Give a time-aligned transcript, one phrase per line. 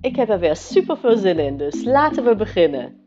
[0.00, 3.06] Ik heb er weer super veel zin in, dus laten we beginnen.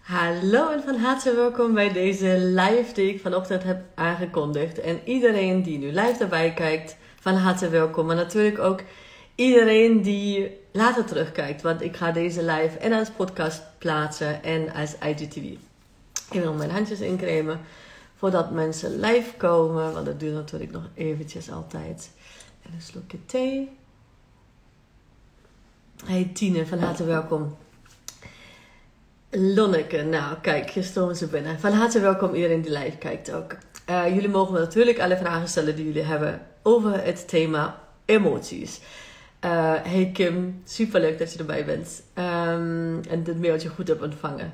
[0.00, 4.80] Hallo en van harte welkom bij deze live die ik vanochtend heb aangekondigd.
[4.80, 8.06] En iedereen die nu live erbij kijkt, van harte welkom.
[8.06, 8.82] Maar natuurlijk ook
[9.34, 14.94] iedereen die later terugkijkt, want ik ga deze live en als podcast plaatsen en als
[14.98, 15.36] IGTV.
[16.30, 17.60] Ik wil mijn handjes incremen
[18.16, 19.92] voordat mensen live komen.
[19.92, 22.10] Want dat duurt natuurlijk nog eventjes altijd.
[22.66, 23.70] En een slokje thee.
[26.04, 27.56] Hey Tine, van harte welkom.
[29.30, 31.60] Lonneke, nou kijk, hier stomen ze binnen.
[31.60, 33.56] Van harte welkom iedereen die live kijkt ook.
[33.90, 38.80] Uh, jullie mogen natuurlijk alle vragen stellen die jullie hebben over het thema emoties.
[39.44, 42.02] Uh, hey Kim, super leuk dat je erbij bent.
[42.14, 44.52] Um, en dit mailtje goed hebt ontvangen.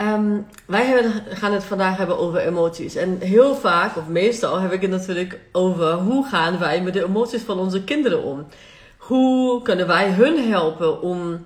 [0.00, 2.94] Um, wij gaan het vandaag hebben over emoties.
[2.94, 7.04] En heel vaak, of meestal, heb ik het natuurlijk over hoe gaan wij met de
[7.04, 8.46] emoties van onze kinderen om.
[8.96, 11.44] Hoe kunnen wij hun helpen om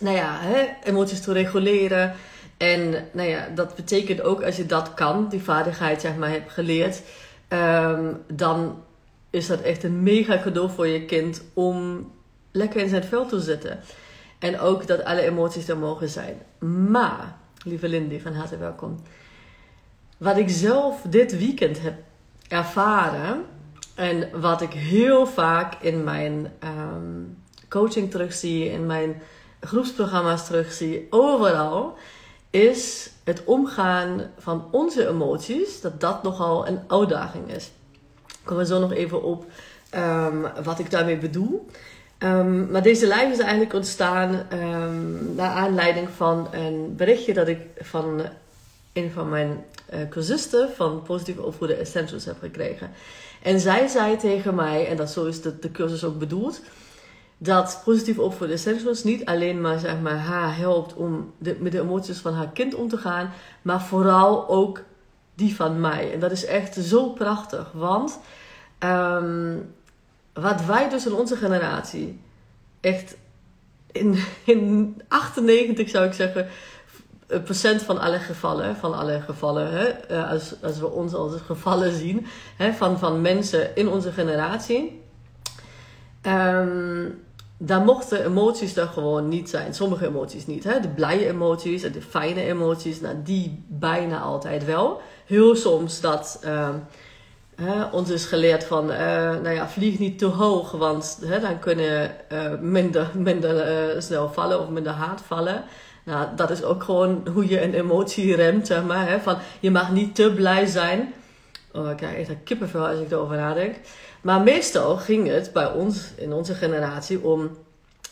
[0.00, 2.14] nou ja, hè, emoties te reguleren.
[2.56, 6.52] En nou ja, dat betekent ook als je dat kan, die vaardigheid zeg maar hebt
[6.52, 7.02] geleerd,
[7.48, 8.82] um, dan
[9.30, 12.06] is dat echt een mega cadeau voor je kind om
[12.52, 13.80] lekker in zijn vel te zitten.
[14.38, 16.42] En ook dat alle emoties er mogen zijn.
[16.90, 19.00] Maar lieve Lindy, van harte welkom.
[20.16, 21.94] Wat ik zelf dit weekend heb
[22.48, 23.44] ervaren
[23.94, 27.38] en wat ik heel vaak in mijn um,
[27.68, 29.22] coaching terugzie, in mijn
[29.60, 31.96] groepsprogramma's terugzie, overal,
[32.50, 37.70] is het omgaan van onze emoties, dat dat nogal een uitdaging is.
[38.26, 39.46] Ik kom er zo nog even op
[39.94, 41.66] um, wat ik daarmee bedoel.
[42.22, 47.58] Um, maar deze live is eigenlijk ontstaan um, naar aanleiding van een berichtje dat ik
[47.78, 48.22] van
[48.92, 49.64] een van mijn
[49.94, 52.90] uh, cursisten van Positieve Opvoeden Essentials heb gekregen.
[53.42, 56.60] En zij zei tegen mij, en dat zo is de, cursus ook bedoeld,
[57.38, 61.80] dat Positieve Opvoeden Essentials niet alleen maar, zeg maar haar helpt om de, met de
[61.80, 63.32] emoties van haar kind om te gaan,
[63.62, 64.82] maar vooral ook
[65.34, 66.12] die van mij.
[66.12, 68.18] En dat is echt zo prachtig, want
[68.84, 69.74] um,
[70.40, 72.20] wat wij dus in onze generatie
[72.80, 73.16] echt
[73.92, 76.48] in, in 98 zou ik zeggen
[77.38, 81.92] procent van alle gevallen, van alle gevallen, hè, eh, als, als we ons als gevallen
[81.92, 85.02] zien, hè, van, van mensen in onze generatie,
[86.22, 87.22] um,
[87.58, 89.74] dan mochten emoties er gewoon niet zijn.
[89.74, 90.64] Sommige emoties niet.
[90.64, 90.80] Hè?
[90.80, 95.00] De blije emoties en de fijne emoties, nou, die bijna altijd wel.
[95.26, 96.40] Heel soms dat.
[96.46, 96.84] Um,
[97.92, 98.96] ons is geleerd van, uh,
[99.30, 104.60] nou ja, vlieg niet te hoog, want dan kunnen uh, minder, minder uh, snel vallen
[104.60, 105.64] of minder hard vallen.
[106.04, 109.20] Nou, dat is ook gewoon hoe je een emotie remt, zeg maar.
[109.20, 111.12] Van, je mag niet te blij zijn.
[111.72, 113.76] Oh, ik krijg kippenvel als ik erover nadenk.
[114.20, 117.56] Maar meestal ging het bij ons, in onze generatie, om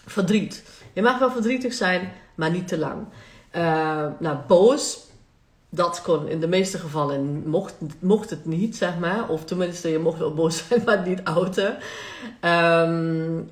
[0.06, 0.62] verdriet.
[0.92, 3.06] Je mag wel verdrietig zijn, maar niet te lang.
[4.18, 5.07] nou, boos
[5.70, 9.28] dat kon in de meeste gevallen mocht, mocht het niet, zeg maar.
[9.28, 11.78] Of tenminste, je mocht wel boos zijn, maar niet outen.
[12.40, 13.48] Um,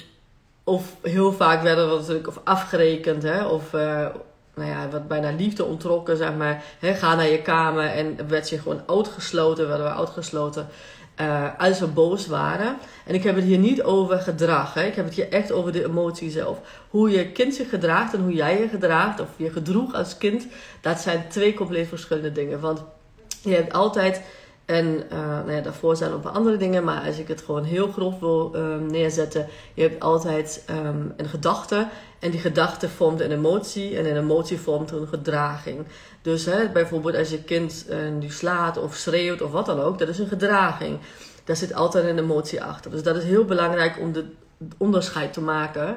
[0.65, 4.07] of heel vaak werden we natuurlijk of afgerekend, hè, of uh,
[4.55, 6.65] nou ja, wat bijna liefde ontrokken, zeg maar.
[6.79, 10.69] Hè, ga naar je kamer en werd je gewoon uitgesloten, werden we uitgesloten.
[11.21, 12.77] Uh, als we boos waren.
[13.07, 14.75] En ik heb het hier niet over gedrag.
[14.75, 14.85] Hè.
[14.85, 16.59] Ik heb het hier echt over de emotie zelf.
[16.91, 19.21] Hoe je kind zich gedraagt en hoe jij je gedraagt.
[19.21, 20.47] Of je gedroeg als kind.
[20.81, 22.61] Dat zijn twee compleet verschillende dingen.
[22.61, 22.83] Want
[23.43, 24.23] je hebt altijd...
[24.67, 26.85] En uh, nou ja, daarvoor zijn ook wel andere dingen.
[26.85, 29.47] Maar als ik het gewoon heel grof wil um, neerzetten.
[29.75, 31.89] Je hebt altijd um, een gedachte.
[32.19, 33.97] En die gedachte vormt een emotie.
[33.97, 35.87] En een emotie vormt een gedraging.
[36.23, 39.99] Dus hè, bijvoorbeeld als je kind uh, nu slaat of schreeuwt of wat dan ook,
[39.99, 40.99] dat is een gedraging.
[41.45, 42.91] Daar zit altijd een emotie achter.
[42.91, 44.25] Dus dat is heel belangrijk om de
[44.77, 45.97] onderscheid te maken.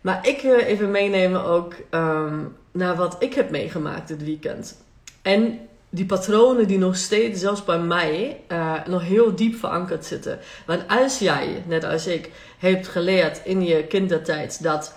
[0.00, 4.82] Maar ik wil even meenemen ook um, naar wat ik heb meegemaakt dit weekend.
[5.22, 5.58] En
[5.90, 10.38] die patronen die nog steeds, zelfs bij mij, uh, nog heel diep verankerd zitten.
[10.66, 14.94] Want als jij, net als ik, hebt geleerd in je kindertijd dat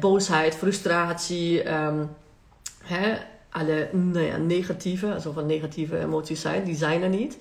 [0.00, 2.10] boosheid, frustratie, um,
[2.82, 3.16] hè,
[3.50, 7.38] alle nou ja, negatieve, alsof er negatieve emoties zijn, die zijn er niet.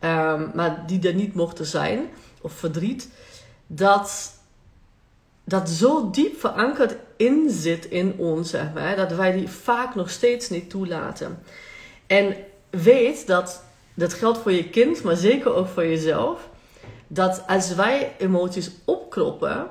[0.00, 2.08] Um, maar die er niet mochten zijn,
[2.40, 3.08] of verdriet.
[3.66, 4.40] dat
[5.44, 10.10] dat zo diep verankerd in zit in ons, zeg maar, dat wij die vaak nog
[10.10, 11.38] steeds niet toelaten.
[12.12, 12.36] En
[12.70, 13.64] weet dat
[13.94, 16.48] dat geldt voor je kind, maar zeker ook voor jezelf.
[17.06, 19.70] Dat als wij emoties opkroppen,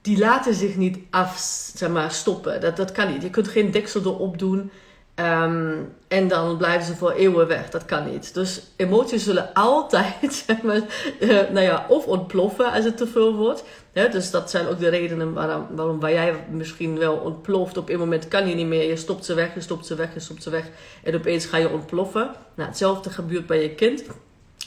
[0.00, 1.38] die laten zich niet af,
[1.74, 2.60] zeg maar, stoppen.
[2.60, 3.22] Dat, dat kan niet.
[3.22, 4.70] Je kunt geen deksel erop doen
[5.14, 5.76] Ehm,
[6.08, 7.70] en dan blijven ze voor eeuwen weg.
[7.70, 8.34] Dat kan niet.
[8.34, 10.80] Dus emoties zullen altijd, zeg maar,
[11.20, 13.64] uh, nou ja, of ontploffen als het te veel wordt.
[13.92, 17.76] dus dat zijn ook de redenen waarom, waarom waar jij misschien wel ontploft.
[17.76, 18.88] Op een moment kan je niet meer.
[18.88, 20.64] Je stopt ze weg, je stopt ze weg, je stopt ze weg.
[21.02, 22.30] En opeens ga je ontploffen.
[22.54, 24.04] Nou, hetzelfde gebeurt bij je kind.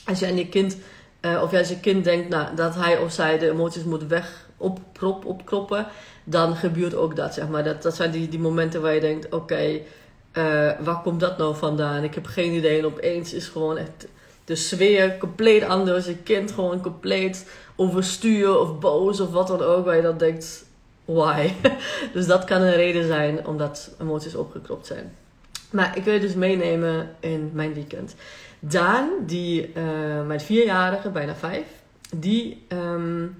[0.06, 0.78] Als je aan je kind,
[1.22, 4.48] uh, of als je kind denkt nou, dat hij of zij de emoties moet weg
[4.58, 5.88] opkrop, opkroppen.
[6.24, 7.64] Dan gebeurt ook dat, zeg maar.
[7.64, 9.80] Dat, dat zijn die, die momenten waar je denkt, oké
[10.38, 12.04] uh, waar komt dat nou vandaan?
[12.04, 12.80] Ik heb geen idee.
[12.80, 14.08] En opeens is gewoon echt
[14.46, 16.06] de sfeer compleet anders.
[16.06, 19.86] Je kind gewoon compleet overstuur of boos of wat dan ook.
[19.86, 20.66] Waar je dan denkt,
[21.06, 21.52] why?
[22.14, 25.16] dus dat kan een reden zijn omdat emoties opgeklopt zijn.
[25.70, 28.16] Maar ik wil je dus meenemen in mijn weekend.
[28.60, 31.66] Daan, die, uh, mijn vierjarige, bijna vijf,
[32.16, 33.38] die um,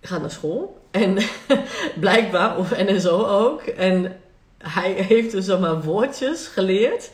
[0.00, 0.80] gaat naar school.
[0.90, 1.16] En
[2.00, 3.60] blijkbaar, of en zo ook.
[3.62, 4.20] En
[4.68, 7.10] hij heeft dus zomaar woordjes geleerd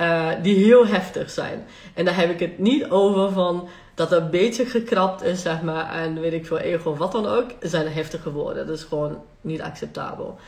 [0.00, 1.66] uh, die heel heftig zijn.
[1.94, 5.62] En daar heb ik het niet over van dat er een beetje gekrapt is, zeg
[5.62, 8.66] maar, en weet ik veel, ego, wat dan ook, zijn heftige woorden.
[8.66, 10.38] Dat is gewoon niet acceptabel.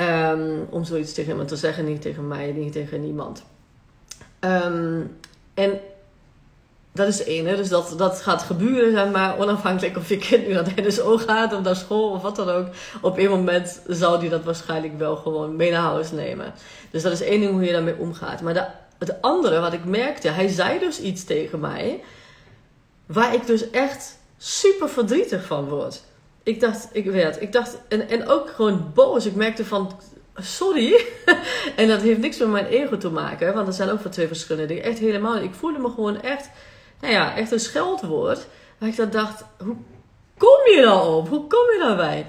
[0.00, 3.44] Um, om zoiets tegen iemand te zeggen, niet tegen mij, niet tegen niemand.
[4.40, 5.16] Um,
[5.54, 5.80] en
[6.94, 7.56] dat is één, hè?
[7.56, 11.16] dus dat, dat gaat gebeuren, zeg maar, onafhankelijk of je kind nu naar de NSO
[11.18, 12.66] gaat of naar school of wat dan ook.
[13.00, 16.54] Op een moment zou die dat waarschijnlijk wel gewoon mee naar huis nemen.
[16.90, 18.40] Dus dat is één ding hoe je daarmee omgaat.
[18.42, 18.66] Maar de,
[18.98, 22.02] het andere wat ik merkte, hij zei dus iets tegen mij,
[23.06, 26.02] waar ik dus echt super verdrietig van word.
[26.42, 29.26] Ik dacht, ik weet, ik dacht, en, en ook gewoon boos.
[29.26, 29.92] Ik merkte van,
[30.36, 31.04] sorry.
[31.76, 34.26] en dat heeft niks met mijn ego te maken, want dat zijn ook van twee
[34.26, 34.84] verschillende dingen.
[34.84, 35.36] Echt helemaal.
[35.36, 36.50] Ik voelde me gewoon echt
[37.04, 38.46] nou ja, echt een scheldwoord.
[38.78, 39.76] Waar ik dan dacht, hoe
[40.36, 41.28] kom je nou op?
[41.28, 42.26] Hoe kom je daarbij?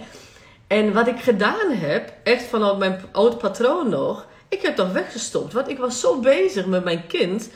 [0.68, 5.54] En wat ik gedaan heb, echt vanuit mijn oud patroon nog, ik heb dat weggestopt.
[5.54, 7.50] Want ik was zo bezig met mijn kind.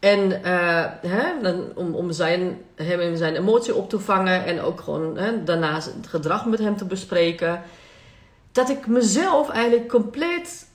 [0.00, 4.60] En uh, hè, dan, om, om zijn, hem in zijn emotie op te vangen en
[4.60, 7.62] ook gewoon hè, daarna het gedrag met hem te bespreken.
[8.52, 10.68] Dat ik mezelf eigenlijk compleet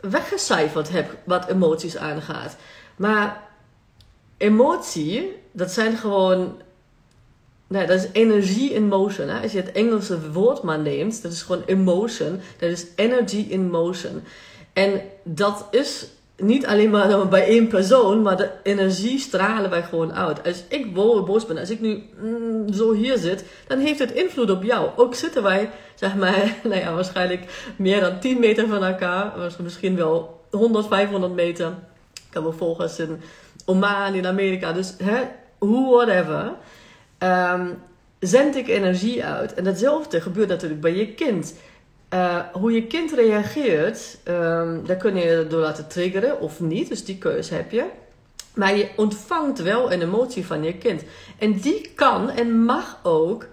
[0.00, 2.56] weggecijferd heb wat emoties aangaat.
[2.96, 3.47] Maar
[4.38, 6.60] emotie, dat zijn gewoon.
[7.66, 9.28] Nou, dat is energie in motion.
[9.28, 9.42] Hè?
[9.42, 12.40] Als je het Engelse woord maar neemt, dat is gewoon emotion.
[12.58, 14.22] Dat is energy in motion.
[14.72, 16.06] En dat is
[16.36, 20.46] niet alleen maar bij één persoon, maar de energie stralen wij gewoon uit.
[20.46, 24.50] Als ik boos ben, als ik nu mm, zo hier zit, dan heeft het invloed
[24.50, 24.90] op jou.
[24.96, 29.32] Ook zitten wij, zeg maar, nou ja, waarschijnlijk meer dan 10 meter van elkaar.
[29.62, 31.66] Misschien wel 100, 500 meter.
[32.12, 33.20] Ik heb volgens in
[33.68, 34.72] Oman, in Amerika.
[34.72, 35.22] Dus hè,
[35.58, 36.52] hoe whatever.
[37.18, 37.78] Um,
[38.18, 39.54] zend ik energie uit.
[39.54, 41.54] En datzelfde gebeurt natuurlijk bij je kind.
[42.14, 46.88] Uh, hoe je kind reageert, um, daar kun je door laten triggeren of niet.
[46.88, 47.84] Dus die keuze heb je.
[48.54, 51.02] Maar je ontvangt wel een emotie van je kind.
[51.38, 53.46] En die kan en mag ook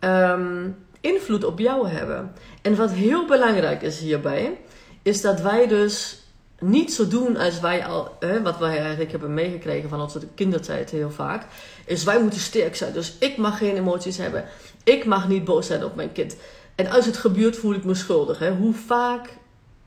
[0.00, 2.32] um, invloed op jou hebben.
[2.62, 4.58] En wat heel belangrijk is hierbij,
[5.02, 6.19] is dat wij dus
[6.60, 10.90] niet zo doen als wij al, hè, wat wij eigenlijk hebben meegekregen van onze kindertijd
[10.90, 11.46] heel vaak,
[11.84, 12.92] is wij moeten sterk zijn.
[12.92, 14.44] Dus ik mag geen emoties hebben.
[14.84, 16.36] Ik mag niet boos zijn op mijn kind.
[16.74, 18.38] En als het gebeurt, voel ik me schuldig.
[18.38, 18.50] Hè.
[18.52, 19.28] Hoe vaak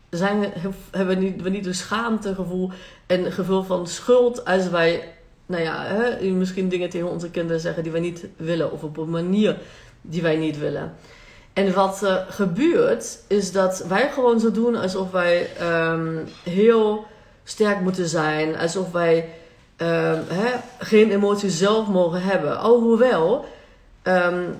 [0.09, 0.49] zijn we,
[0.91, 2.71] hebben we niet, een schaamtegevoel
[3.05, 5.13] en gevoel van schuld als wij,
[5.45, 8.97] nou ja, hè, misschien dingen tegen onze kinderen zeggen die wij niet willen of op
[8.97, 9.57] een manier
[10.01, 10.93] die wij niet willen.
[11.53, 17.05] En wat er gebeurt, is dat wij gewoon zo doen alsof wij um, heel
[17.43, 18.57] sterk moeten zijn.
[18.57, 19.17] Alsof wij
[19.77, 22.59] um, hè, geen emoties zelf mogen hebben.
[22.59, 23.45] Alhoewel
[24.03, 24.59] um,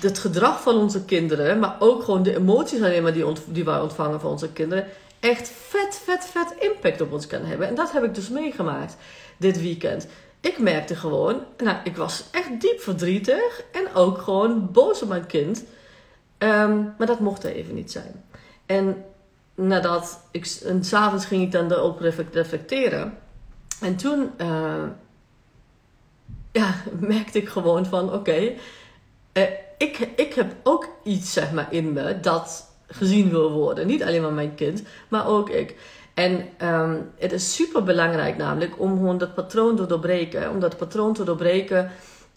[0.00, 3.80] het gedrag van onze kinderen, maar ook gewoon de emoties alleen maar die, die wij
[3.80, 4.86] ontvangen van onze kinderen,
[5.20, 7.68] echt vet, vet, vet impact op ons kan hebben.
[7.68, 8.96] En dat heb ik dus meegemaakt
[9.36, 10.06] dit weekend.
[10.40, 15.26] Ik merkte gewoon, nou, ik was echt diep verdrietig en ook gewoon boos op mijn
[15.26, 15.64] kind.
[16.38, 18.24] Um, maar dat mocht er even niet zijn.
[18.66, 19.04] En
[19.54, 22.00] nadat ik, en s'avonds ging ik dan erop
[22.32, 23.18] reflecteren.
[23.80, 24.84] En toen uh,
[26.52, 28.52] ja, merkte ik gewoon van oké,
[29.32, 29.42] uh,
[29.78, 33.86] ik, ik heb ook iets zeg maar in me dat gezien wil worden.
[33.86, 35.76] Niet alleen maar mijn kind, maar ook ik.
[36.14, 40.50] En ehm, het is super belangrijk namelijk om gewoon dat patroon te doorbreken.
[40.50, 41.90] Om dat patroon te doorbreken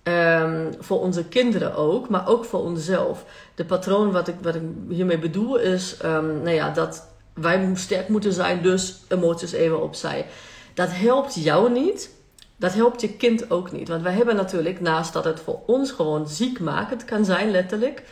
[0.03, 3.25] um, voor onze kinderen ook, maar ook voor onszelf.
[3.55, 8.07] De patroon wat ik, wat ik hiermee bedoel is um, nou ja, dat wij sterk
[8.07, 10.25] moeten zijn, dus emoties even opzij.
[10.73, 12.09] Dat helpt jou niet.
[12.55, 13.87] Dat helpt je kind ook niet.
[13.87, 18.03] Want wij hebben natuurlijk, naast dat het voor ons gewoon ziekmakend kan zijn, letterlijk,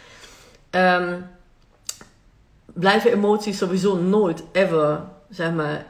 [0.72, 1.26] um,
[2.66, 5.86] blijven emoties sowieso nooit ever, zeg maar,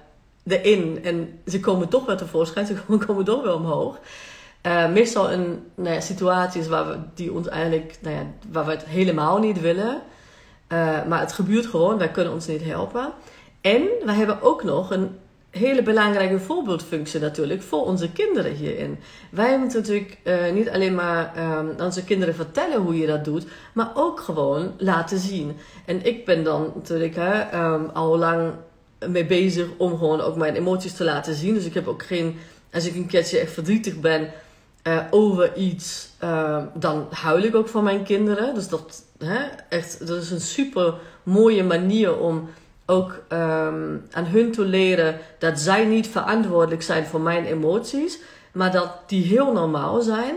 [0.48, 1.00] erin.
[1.04, 2.76] En ze komen toch wel tevoorschijn, ze
[3.06, 4.00] komen toch wel omhoog.
[4.66, 8.72] Uh, meestal in nou ja, situaties waar we, die ons eigenlijk, nou ja, waar we
[8.72, 10.02] het helemaal niet willen.
[10.74, 13.14] Uh, maar het gebeurt gewoon, wij kunnen ons niet helpen.
[13.62, 15.18] En we hebben ook nog een
[15.50, 19.00] hele belangrijke voorbeeldfunctie natuurlijk voor onze kinderen hierin.
[19.32, 23.46] Wij moeten natuurlijk uh, niet alleen maar um, onze kinderen vertellen hoe je dat doet,
[23.74, 25.58] maar ook gewoon laten zien.
[25.86, 28.52] En ik ben dan natuurlijk hè, um, al lang
[29.08, 31.54] mee bezig om gewoon ook mijn emoties te laten zien.
[31.54, 32.38] Dus ik heb ook geen,
[32.74, 34.30] als ik een keertje echt verdrietig ben
[34.90, 38.54] uh, over iets, uh, dan huil ik ook van mijn kinderen.
[38.54, 40.94] Dus dat, hè, echt, dat is een super
[41.24, 42.50] mooie manier om
[42.86, 48.20] ook um, aan hun te leren dat zij niet verantwoordelijk zijn voor mijn emoties,
[48.52, 50.36] maar dat die heel normaal zijn.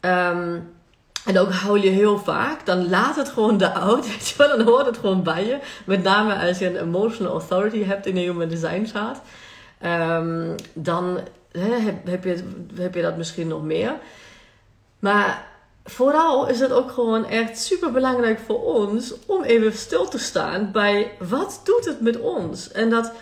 [0.00, 0.74] Um,
[1.24, 4.06] en ook hou je heel vaak, dan laat het gewoon de oud,
[4.36, 5.58] dan hoort het gewoon bij je.
[5.86, 9.18] Met name als je een emotional authority hebt in een human design chart.
[10.74, 11.20] Dan
[11.58, 12.42] heb, heb, je,
[12.74, 13.96] heb je dat misschien nog meer.
[14.98, 15.46] Maar
[15.84, 20.72] vooral is het ook gewoon echt super belangrijk voor ons om even stil te staan
[20.72, 22.72] bij wat doet het met ons.
[22.72, 23.12] En dat,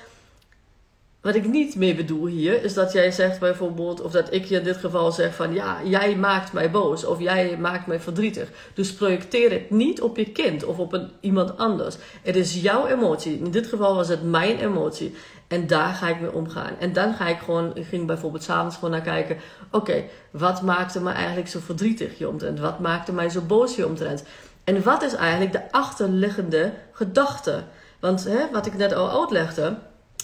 [1.24, 4.56] wat ik niet mee bedoel hier, is dat jij zegt bijvoorbeeld, of dat ik je
[4.56, 8.48] in dit geval zeg van ja, jij maakt mij boos of jij maakt mij verdrietig.
[8.74, 11.96] Dus projecteer het niet op je kind of op een, iemand anders.
[12.22, 13.38] Het is jouw emotie.
[13.38, 15.14] In dit geval was het mijn emotie.
[15.48, 16.78] En daar ga ik mee omgaan.
[16.78, 19.36] En dan ga ik gewoon, ik ging bijvoorbeeld s'avonds gewoon naar kijken.
[19.70, 22.60] Oké, wat maakte me eigenlijk zo verdrietig hieromtrent?
[22.60, 24.24] Wat maakte mij zo boos hieromtrent?
[24.64, 27.62] En wat is eigenlijk de achterliggende gedachte?
[28.00, 29.76] Want hè, wat ik net al uitlegde,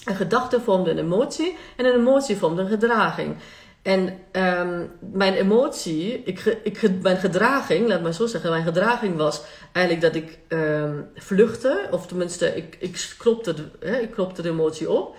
[0.05, 3.37] een gedachte vormt een emotie en een emotie vormt een gedraging.
[3.83, 9.43] En um, mijn emotie, ik, ik, mijn gedraging, laat maar zo zeggen, mijn gedraging was
[9.73, 14.91] eigenlijk dat ik um, vluchtte, of tenminste, ik, ik, klopte, hè, ik klopte de emotie
[14.91, 15.17] op.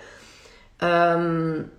[0.78, 1.70] Um,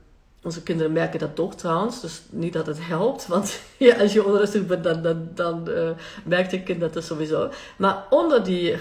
[0.44, 4.26] onze kinderen merken dat toch trouwens, dus niet dat het helpt, want ja, als je
[4.26, 5.90] onrustig bent, dan, dan, dan uh,
[6.26, 7.50] merkt je kind dat sowieso.
[7.78, 8.80] Maar onder die uh,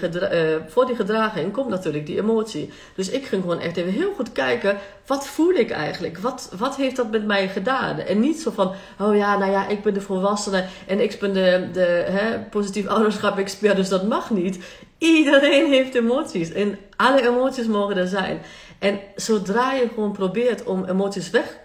[0.69, 2.71] voor die gedraging komt natuurlijk die emotie.
[2.95, 6.19] Dus ik ging gewoon echt even heel goed kijken, wat voel ik eigenlijk?
[6.19, 7.99] Wat, wat heeft dat met mij gedaan?
[7.99, 11.33] En niet zo van, oh ja, nou ja, ik ben de volwassene en ik ben
[11.33, 14.59] de, de hè, positief ouderschap expert, dus dat mag niet.
[14.99, 18.41] Iedereen heeft emoties en alle emoties mogen er zijn.
[18.83, 21.59] En zodra je gewoon probeert om emoties weg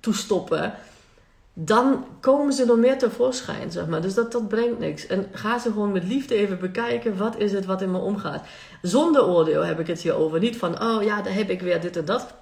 [0.00, 0.74] te stoppen,
[1.52, 4.00] dan komen ze nog meer tevoorschijn, zeg maar.
[4.02, 5.06] Dus dat, dat brengt niks.
[5.06, 8.44] En ga ze gewoon met liefde even bekijken, wat is het wat in me omgaat.
[8.82, 10.38] Zonder oordeel heb ik het hier over.
[10.38, 12.34] Niet van, oh ja, daar heb ik weer dit en dat.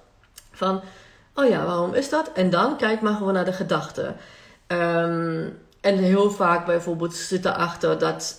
[0.51, 0.81] Van,
[1.33, 2.31] oh ja, waarom is dat?
[2.33, 4.15] En dan kijk maar gewoon naar de gedachten.
[4.67, 8.37] Um, en heel vaak bijvoorbeeld zit erachter dat,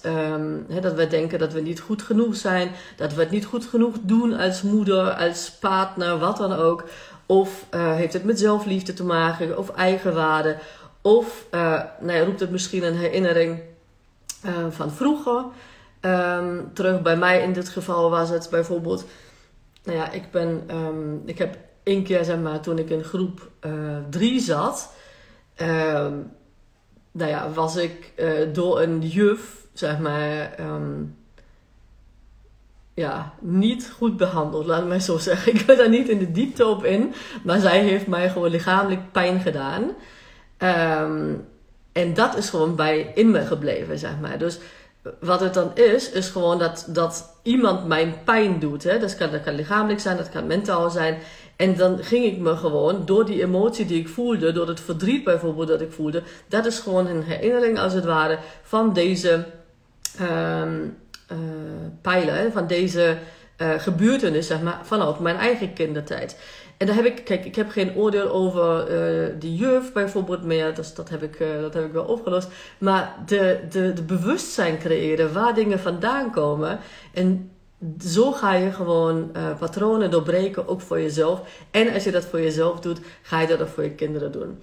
[0.69, 2.71] hè, dat we denken dat we niet goed genoeg zijn.
[2.97, 6.85] Dat we het niet goed genoeg doen als moeder, als partner, wat dan ook.
[7.27, 10.57] Of uh, heeft het met zelfliefde te maken, of eigenwaarde.
[11.03, 13.61] Of uh, nou ja, roept het misschien een herinnering
[14.45, 15.45] uh, van vroeger.
[16.01, 19.05] Um, terug bij mij in dit geval was het bijvoorbeeld...
[19.83, 20.69] Nou ja, ik ben...
[20.71, 23.51] Um, ik heb één keer, zeg maar, toen ik in groep
[24.11, 24.93] 3 zat
[27.15, 31.17] nou ja, was ik uh, door een juf, zeg maar, um,
[32.95, 35.55] ja, niet goed behandeld, laat mij zo zeggen.
[35.55, 39.13] Ik ga daar niet in de diepte op in, maar zij heeft mij gewoon lichamelijk
[39.13, 39.83] pijn gedaan.
[40.59, 41.47] Um,
[41.93, 44.39] en dat is gewoon bij in me gebleven, zeg maar.
[44.39, 44.59] Dus
[45.21, 48.83] wat het dan is, is gewoon dat, dat iemand mijn pijn doet.
[48.83, 48.99] Hè?
[48.99, 51.19] Kan, dat kan lichamelijk zijn, dat kan mentaal zijn.
[51.57, 55.25] En dan ging ik me gewoon, door die emotie die ik voelde, door het verdriet
[55.25, 59.45] bijvoorbeeld dat ik voelde, dat is gewoon een herinnering als het ware van deze
[60.21, 60.97] um,
[61.33, 61.39] uh,
[62.03, 63.17] pijlen, van deze
[63.59, 66.39] uh, gebeurtenis, zeg maar, vanuit mijn eigen kindertijd.
[66.77, 70.75] En daar heb ik, kijk, ik heb geen oordeel over uh, die juf bijvoorbeeld meer,
[70.75, 72.49] dus dat heb ik, dat heb ik wel opgelost.
[72.79, 76.79] Maar de, de, de bewustzijn creëren waar dingen vandaan komen.
[77.13, 77.51] En
[78.01, 81.41] zo ga je gewoon uh, patronen doorbreken, ook voor jezelf.
[81.71, 84.59] En als je dat voor jezelf doet, ga je dat ook voor je kinderen doen.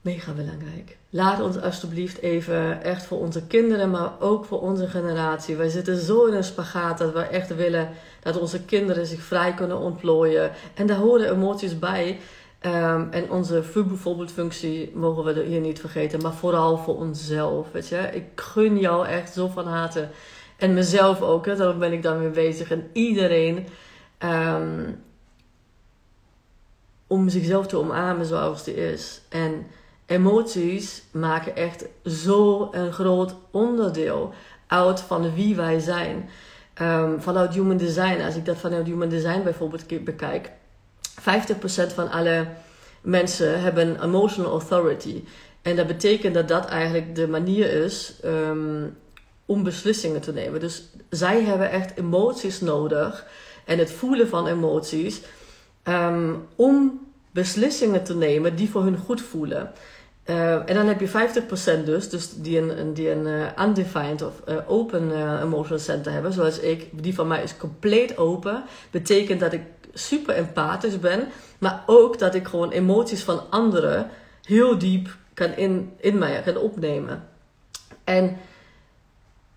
[0.00, 0.96] Mega belangrijk.
[1.10, 5.56] Laat ons alsjeblieft even echt voor onze kinderen, maar ook voor onze generatie.
[5.56, 7.88] Wij zitten zo in een spagaat dat we echt willen
[8.22, 10.50] dat onze kinderen zich vrij kunnen ontplooien.
[10.74, 12.18] En daar horen emoties bij.
[12.66, 17.72] Um, en onze bijvoorbeeld functie mogen we hier niet vergeten, maar vooral voor onszelf.
[17.72, 17.96] Weet je?
[18.12, 20.08] Ik gun jou echt zo van harte.
[20.56, 21.56] En mezelf ook, hè?
[21.56, 22.70] daarom ben ik daarmee bezig.
[22.70, 23.66] En iedereen
[24.18, 25.02] um,
[27.06, 29.20] om zichzelf te omarmen zoals die is.
[29.28, 29.66] En
[30.06, 34.32] emoties maken echt zo een groot onderdeel
[34.66, 36.28] uit van wie wij zijn.
[36.82, 40.50] Um, vanuit human design, als ik dat vanuit human design bijvoorbeeld bekijk
[41.20, 42.46] 50% van alle
[43.00, 45.22] mensen hebben emotional authority.
[45.62, 48.96] En dat betekent dat dat eigenlijk de manier is um,
[49.46, 50.60] om beslissingen te nemen.
[50.60, 53.26] Dus zij hebben echt emoties nodig
[53.64, 55.20] en het voelen van emoties
[55.84, 59.72] um, om beslissingen te nemen die voor hun goed voelen.
[60.26, 61.08] Uh, en dan heb je
[61.80, 66.32] 50% dus, dus die een, die een uh, undefined of uh, open emotional center hebben,
[66.32, 66.88] zoals ik.
[67.02, 68.64] Die van mij is compleet open.
[68.90, 69.62] Betekent dat ik
[69.94, 71.28] super empathisch ben.
[71.58, 74.10] Maar ook dat ik gewoon emoties van anderen
[74.42, 77.28] heel diep kan in, in mij kan opnemen.
[78.04, 78.36] En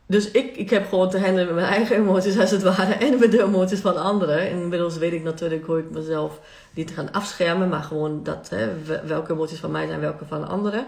[0.08, 2.94] dus ik, ik heb gewoon te handelen met mijn eigen emoties als het ware.
[2.94, 4.50] En met de emoties van anderen.
[4.50, 6.39] Inmiddels weet ik natuurlijk hoe ik mezelf
[6.74, 7.70] niet gaan afschermen.
[7.70, 8.70] Maar gewoon dat, hè,
[9.06, 10.86] welke emoties van mij zijn, welke van anderen.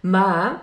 [0.00, 0.62] Maar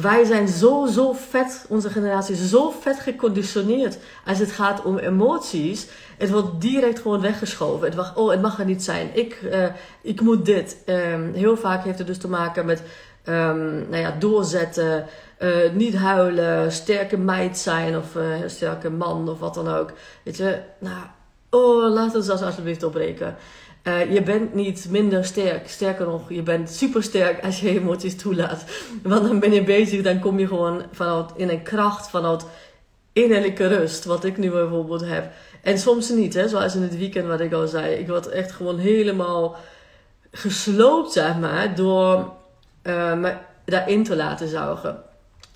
[0.00, 4.98] wij zijn zo, zo vet, onze generatie is zo vet geconditioneerd als het gaat om
[4.98, 5.86] emoties.
[6.18, 7.86] Het wordt direct gewoon weggeschoven.
[7.86, 9.10] Het mag, oh, het mag er niet zijn.
[9.12, 9.66] Ik, uh,
[10.02, 10.76] ik moet dit.
[10.86, 12.82] Um, heel vaak heeft het dus te maken met
[13.28, 15.06] um, nou ja, doorzetten,
[15.38, 19.92] uh, niet huilen, sterke meid zijn of uh, sterke man of wat dan ook.
[20.22, 21.02] Weet je, nou,
[21.50, 23.36] oh, laat ons alsjeblieft opbreken.
[23.84, 25.68] Uh, je bent niet minder sterk.
[25.68, 28.64] Sterker nog, je bent super sterk als je emoties toelaat.
[29.02, 32.46] Want dan ben je bezig, dan kom je gewoon vanuit in een kracht, vanuit
[33.12, 34.04] innerlijke rust.
[34.04, 35.32] Wat ik nu bijvoorbeeld heb.
[35.62, 37.94] En soms niet, hè, zoals in het weekend wat ik al zei.
[37.94, 39.56] Ik word echt gewoon helemaal
[40.30, 42.32] gesloopt, zeg maar, door
[42.82, 45.02] uh, me daarin te laten zuigen.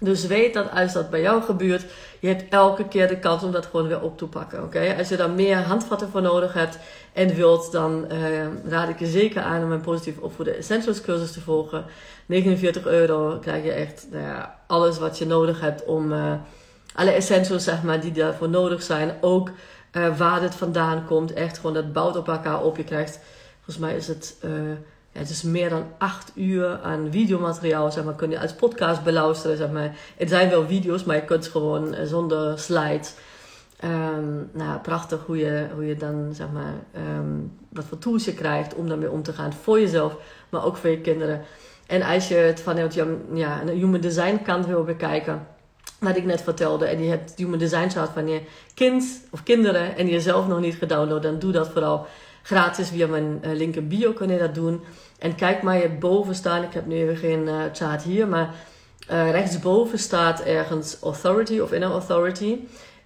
[0.01, 1.85] Dus weet dat als dat bij jou gebeurt,
[2.21, 4.63] je hebt elke keer de kans om dat gewoon weer op te pakken.
[4.63, 4.95] Oké?
[4.99, 6.79] Als je daar meer handvatten voor nodig hebt
[7.13, 11.33] en wilt, dan uh, raad ik je zeker aan om mijn positief opvoeden essentials cursus
[11.33, 11.85] te volgen.
[12.27, 16.33] 49 euro krijg je echt nou ja, alles wat je nodig hebt om uh,
[16.95, 19.13] alle essentials zeg maar, die daarvoor nodig zijn.
[19.21, 19.51] Ook
[19.93, 21.33] uh, waar dit vandaan komt.
[21.33, 22.77] Echt gewoon dat bouwt op elkaar op.
[22.77, 23.19] Je krijgt,
[23.57, 24.37] volgens mij is het
[25.19, 29.57] het is meer dan acht uur aan videomateriaal, zeg maar, kun je als podcast beluisteren,
[29.57, 29.97] zeg maar.
[30.17, 33.15] Het zijn wel video's, maar je kunt gewoon eh, zonder slides.
[33.85, 36.75] Um, nou, prachtig hoe je, hoe je dan, zeg maar,
[37.17, 40.17] um, wat voor tools je krijgt om daarmee om te gaan voor jezelf,
[40.49, 41.43] maar ook voor je kinderen.
[41.87, 45.47] En als je het vanuit je, ja, een human design kant wil bekijken,
[45.99, 48.41] wat ik net vertelde, en je hebt human design chart van je
[48.75, 52.07] kind of kinderen en je zelf nog niet gedownload, dan doe dat vooral
[52.49, 54.81] gratis via mijn uh, bio kun je dat doen.
[55.19, 56.63] En kijk maar je boven staan.
[56.63, 57.49] Ik heb nu even geen
[57.83, 58.55] uh, hier, maar
[59.11, 62.59] uh, rechtsboven staat ergens authority of inner authority.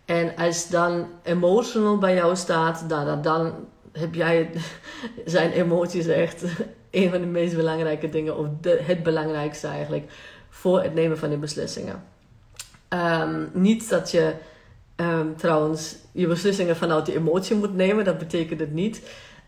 [0.05, 3.55] En als dan emotional bij jou staat, dan, dan, dan
[3.93, 4.51] heb jij
[5.25, 6.43] zijn emoties echt
[6.91, 10.13] een van de meest belangrijke dingen, of de, het belangrijkste eigenlijk,
[10.51, 12.03] voor het nemen van die beslissingen.
[12.89, 14.33] Um, niet dat je
[14.97, 19.03] um, trouwens je beslissingen vanuit die emotie moet nemen, dat betekent het niet.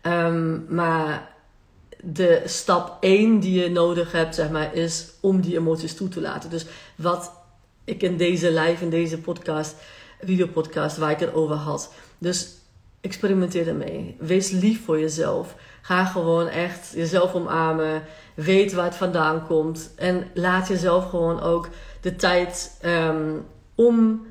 [0.07, 1.33] Um, maar
[2.01, 6.21] de stap 1 die je nodig hebt, zeg maar, is om die emoties toe te
[6.21, 6.49] laten.
[6.49, 6.65] Dus
[6.95, 7.31] wat
[7.83, 9.75] ik in deze live, in deze podcast,
[10.21, 11.93] videopodcast, waar ik het over had.
[12.17, 12.57] Dus
[13.01, 14.15] experimenteer ermee.
[14.19, 15.55] Wees lief voor jezelf.
[15.81, 18.03] Ga gewoon echt jezelf omarmen.
[18.33, 19.93] Weet waar het vandaan komt.
[19.95, 21.69] En laat jezelf gewoon ook
[22.01, 24.25] de tijd um, om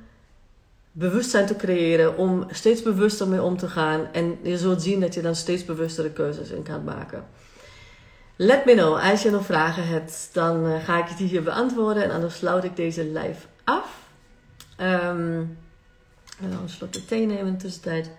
[0.96, 2.16] bewustzijn te creëren.
[2.16, 4.12] Om steeds bewuster mee om te gaan.
[4.12, 7.24] En je zult zien dat je dan steeds bewustere keuzes in kan maken.
[8.36, 9.10] Let me know.
[9.10, 12.02] Als je nog vragen hebt, dan uh, ga ik het hier beantwoorden.
[12.02, 14.02] En anders sluit ik deze live af.
[14.80, 15.58] Um,
[16.40, 18.10] en dan een slokje thee nemen in de tussentijd.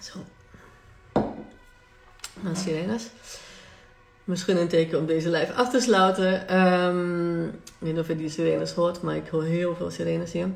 [0.00, 0.18] Zo.
[2.40, 3.10] Nou, sirenes.
[4.24, 6.58] Misschien een teken om deze live af te sluiten.
[6.58, 10.32] Um, ik weet niet of je die sirenes hoort, maar ik hoor heel veel sirenes
[10.32, 10.48] hier.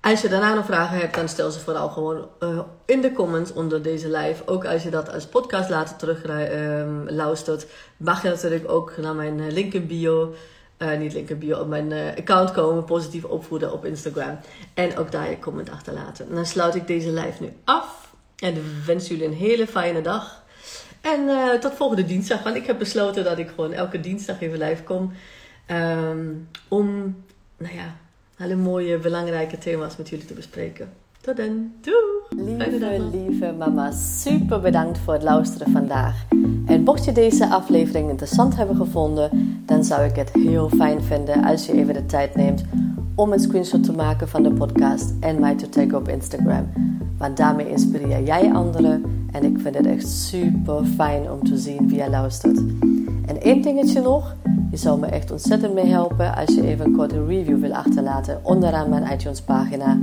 [0.00, 3.52] Als je daarna nog vragen hebt, dan stel ze vooral gewoon uh, in de comments
[3.52, 4.42] onder deze live.
[4.46, 9.14] Ook als je dat als podcast later terug um, luistert, mag je natuurlijk ook naar
[9.14, 10.34] mijn eh, link in bio,
[10.78, 14.38] uh, niet link in bio, op mijn account komen, positief opvoeden op Instagram.
[14.74, 16.28] En ook daar je comment achterlaten.
[16.28, 20.41] En dan sluit ik deze live nu af en wens jullie een hele fijne dag.
[21.02, 22.42] En uh, tot volgende dinsdag.
[22.42, 25.12] Want ik heb besloten dat ik gewoon elke dinsdag even live kom.
[25.70, 26.86] Um, om,
[27.58, 27.94] nou ja,
[28.36, 30.88] hele mooie, belangrijke thema's met jullie te bespreken.
[31.20, 31.72] Tot dan.
[31.80, 32.56] Doei!
[32.56, 36.24] Lieve, lieve mama, super bedankt voor het luisteren vandaag.
[36.66, 41.44] En mocht je deze aflevering interessant hebben gevonden, dan zou ik het heel fijn vinden
[41.44, 42.64] als je even de tijd neemt
[43.14, 46.72] om een screenshot te maken van de podcast en mij te taggen op Instagram.
[47.22, 51.88] Want daarmee inspireer jij anderen en ik vind het echt super fijn om te zien
[51.88, 52.56] wie jij luistert.
[53.26, 54.36] En één dingetje nog,
[54.70, 58.40] je zou me echt ontzettend mee helpen als je even een korte review wil achterlaten
[58.42, 59.98] onderaan mijn iTunes pagina.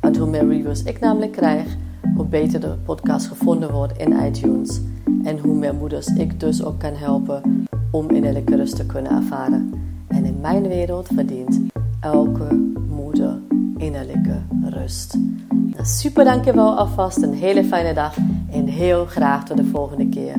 [0.00, 1.76] Want hoe meer reviews ik namelijk krijg,
[2.16, 4.80] hoe beter de podcast gevonden wordt in iTunes.
[5.24, 9.70] En hoe meer moeders ik dus ook kan helpen om innerlijke rust te kunnen ervaren.
[10.08, 11.60] En in mijn wereld verdient
[12.00, 13.38] elke moeder
[13.84, 15.18] innerlijke rust.
[15.82, 18.16] Super dankjewel alvast, een hele fijne dag
[18.50, 20.36] en heel graag tot de volgende keer.